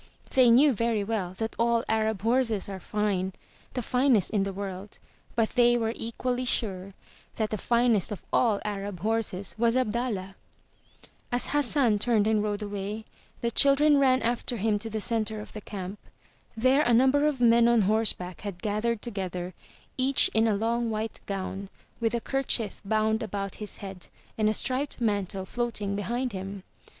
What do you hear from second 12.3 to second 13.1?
rode away,